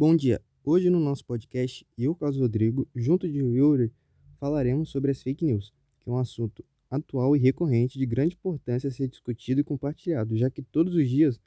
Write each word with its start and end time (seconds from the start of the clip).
Bom 0.00 0.14
dia! 0.14 0.40
Hoje 0.62 0.90
no 0.90 1.00
nosso 1.00 1.24
podcast, 1.24 1.84
eu, 1.98 2.14
Carlos 2.14 2.38
Rodrigo, 2.38 2.86
junto 2.94 3.28
de 3.28 3.38
Yuri, 3.38 3.92
falaremos 4.38 4.90
sobre 4.90 5.10
as 5.10 5.20
fake 5.20 5.44
news, 5.44 5.74
que 5.98 6.08
é 6.08 6.12
um 6.12 6.18
assunto 6.18 6.64
atual 6.88 7.34
e 7.34 7.38
recorrente 7.40 7.98
de 7.98 8.06
grande 8.06 8.36
importância 8.36 8.86
a 8.86 8.92
ser 8.92 9.08
discutido 9.08 9.60
e 9.60 9.64
compartilhado, 9.64 10.36
já 10.36 10.48
que 10.48 10.62
todos 10.62 10.94
os 10.94 11.10
dias 11.10 11.40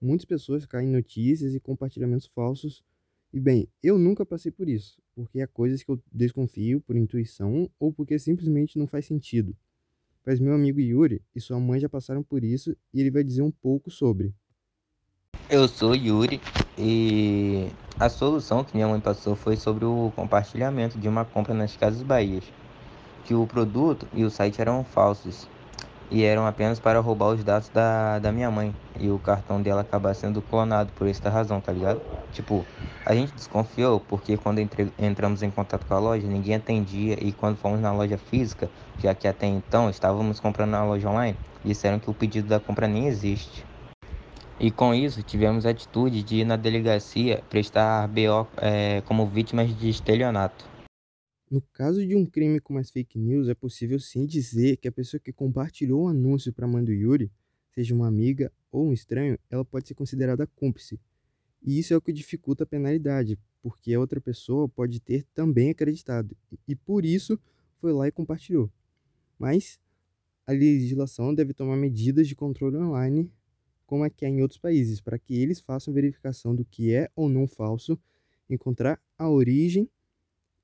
muitas 0.00 0.24
pessoas 0.24 0.64
caem 0.64 0.88
em 0.88 0.92
notícias 0.92 1.54
e 1.54 1.60
compartilhamentos 1.60 2.26
falsos. 2.28 2.82
E 3.34 3.38
bem, 3.38 3.68
eu 3.82 3.98
nunca 3.98 4.24
passei 4.24 4.50
por 4.50 4.66
isso, 4.66 4.98
porque 5.14 5.42
há 5.42 5.46
coisas 5.46 5.82
que 5.82 5.90
eu 5.90 6.02
desconfio 6.10 6.80
por 6.80 6.96
intuição 6.96 7.70
ou 7.78 7.92
porque 7.92 8.18
simplesmente 8.18 8.78
não 8.78 8.86
faz 8.86 9.04
sentido. 9.04 9.54
Mas 10.24 10.40
meu 10.40 10.54
amigo 10.54 10.80
Yuri 10.80 11.20
e 11.36 11.40
sua 11.40 11.60
mãe 11.60 11.78
já 11.78 11.88
passaram 11.88 12.22
por 12.22 12.44
isso 12.44 12.74
e 12.94 13.00
ele 13.02 13.10
vai 13.10 13.22
dizer 13.22 13.42
um 13.42 13.50
pouco 13.50 13.90
sobre. 13.90 14.32
Eu 15.50 15.68
sou 15.68 15.94
Yuri 15.94 16.40
e 16.78 17.68
a 17.98 18.08
solução 18.08 18.64
que 18.64 18.74
minha 18.74 18.88
mãe 18.88 19.00
passou 19.00 19.36
foi 19.36 19.56
sobre 19.56 19.84
o 19.84 20.10
compartilhamento 20.16 20.98
de 20.98 21.08
uma 21.08 21.24
compra 21.24 21.52
nas 21.52 21.76
Casas 21.76 22.02
Bahias, 22.02 22.44
que 23.24 23.34
o 23.34 23.46
produto 23.46 24.06
e 24.14 24.24
o 24.24 24.30
site 24.30 24.60
eram 24.60 24.82
falsos 24.84 25.48
e 26.10 26.24
eram 26.24 26.46
apenas 26.46 26.80
para 26.80 26.98
roubar 27.00 27.28
os 27.28 27.44
dados 27.44 27.68
da, 27.68 28.18
da 28.18 28.32
minha 28.32 28.50
mãe 28.50 28.74
e 28.98 29.08
o 29.10 29.18
cartão 29.18 29.62
dela 29.62 29.82
acabar 29.82 30.14
sendo 30.14 30.42
clonado 30.42 30.92
por 30.94 31.06
esta 31.06 31.30
razão, 31.30 31.60
tá 31.60 31.72
ligado? 31.72 32.00
Tipo, 32.32 32.64
a 33.04 33.14
gente 33.14 33.32
desconfiou 33.32 34.00
porque 34.00 34.36
quando 34.36 34.58
entre, 34.58 34.92
entramos 34.98 35.42
em 35.42 35.50
contato 35.50 35.86
com 35.86 35.94
a 35.94 35.98
loja 35.98 36.26
ninguém 36.26 36.54
atendia 36.54 37.16
e 37.20 37.32
quando 37.32 37.56
fomos 37.56 37.80
na 37.80 37.92
loja 37.92 38.18
física, 38.18 38.68
já 38.98 39.14
que 39.14 39.28
até 39.28 39.46
então 39.46 39.88
estávamos 39.88 40.40
comprando 40.40 40.70
na 40.70 40.84
loja 40.84 41.08
online, 41.08 41.36
disseram 41.64 41.98
que 41.98 42.10
o 42.10 42.14
pedido 42.14 42.48
da 42.48 42.58
compra 42.58 42.88
nem 42.88 43.06
existe. 43.06 43.69
E 44.62 44.70
com 44.70 44.94
isso, 44.94 45.22
tivemos 45.22 45.64
a 45.64 45.70
atitude 45.70 46.22
de 46.22 46.36
ir 46.36 46.44
na 46.44 46.54
delegacia 46.54 47.42
prestar 47.48 48.06
BO 48.08 48.46
é, 48.58 49.00
como 49.06 49.26
vítimas 49.26 49.74
de 49.74 49.88
estelionato. 49.88 50.68
No 51.50 51.62
caso 51.72 52.06
de 52.06 52.14
um 52.14 52.26
crime 52.26 52.60
como 52.60 52.78
as 52.78 52.90
fake 52.90 53.18
news, 53.18 53.48
é 53.48 53.54
possível 53.54 53.98
sim 53.98 54.26
dizer 54.26 54.76
que 54.76 54.86
a 54.86 54.92
pessoa 54.92 55.18
que 55.18 55.32
compartilhou 55.32 56.02
o 56.02 56.04
um 56.04 56.08
anúncio 56.08 56.52
para 56.52 56.66
a 56.66 56.68
mãe 56.68 56.84
do 56.84 56.92
Yuri, 56.92 57.32
seja 57.70 57.94
uma 57.94 58.06
amiga 58.06 58.52
ou 58.70 58.86
um 58.86 58.92
estranho, 58.92 59.38
ela 59.48 59.64
pode 59.64 59.88
ser 59.88 59.94
considerada 59.94 60.46
cúmplice. 60.46 61.00
E 61.62 61.78
isso 61.78 61.94
é 61.94 61.96
o 61.96 62.00
que 62.02 62.12
dificulta 62.12 62.64
a 62.64 62.66
penalidade, 62.66 63.38
porque 63.62 63.94
a 63.94 63.98
outra 63.98 64.20
pessoa 64.20 64.68
pode 64.68 65.00
ter 65.00 65.24
também 65.32 65.70
acreditado 65.70 66.36
e 66.68 66.76
por 66.76 67.06
isso 67.06 67.40
foi 67.80 67.94
lá 67.94 68.08
e 68.08 68.12
compartilhou. 68.12 68.70
Mas 69.38 69.80
a 70.46 70.52
legislação 70.52 71.34
deve 71.34 71.54
tomar 71.54 71.76
medidas 71.76 72.28
de 72.28 72.36
controle 72.36 72.76
online 72.76 73.32
como 73.90 74.04
é 74.04 74.08
que 74.08 74.24
é 74.24 74.28
em 74.28 74.40
outros 74.40 74.56
países, 74.56 75.00
para 75.00 75.18
que 75.18 75.34
eles 75.34 75.58
façam 75.58 75.92
verificação 75.92 76.54
do 76.54 76.64
que 76.64 76.94
é 76.94 77.10
ou 77.16 77.28
não 77.28 77.48
falso, 77.48 77.98
encontrar 78.48 79.02
a 79.18 79.28
origem 79.28 79.90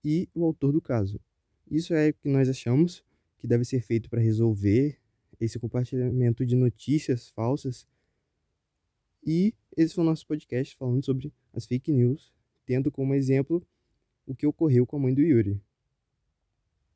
e 0.05 0.29
o 0.33 0.45
autor 0.45 0.71
do 0.71 0.81
caso. 0.81 1.21
Isso 1.69 1.93
é 1.93 2.11
o 2.11 2.15
que 2.15 2.29
nós 2.29 2.49
achamos 2.49 3.03
que 3.37 3.49
deve 3.49 3.65
ser 3.65 3.81
feito 3.81 4.09
para 4.09 4.21
resolver 4.21 4.97
esse 5.41 5.59
compartilhamento 5.59 6.47
de 6.47 6.55
notícias 6.55 7.29
falsas. 7.31 7.85
E 9.27 9.53
esse 9.77 9.97
foi 9.97 10.05
o 10.05 10.07
nosso 10.07 10.25
podcast 10.25 10.77
falando 10.77 11.05
sobre 11.05 11.33
as 11.53 11.67
fake 11.67 11.91
news, 11.91 12.33
tendo 12.65 12.93
como 12.93 13.13
exemplo 13.13 13.61
o 14.25 14.37
que 14.37 14.47
ocorreu 14.47 14.87
com 14.87 14.99
a 14.99 15.01
mãe 15.01 15.13
do 15.13 15.21
Yuri. 15.21 15.61